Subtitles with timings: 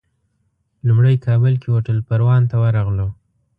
[0.87, 3.07] لومړی کابل کې هوټل پروان ته ورغلو.